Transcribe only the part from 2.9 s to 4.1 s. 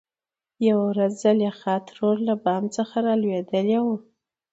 رالوېدلې وه.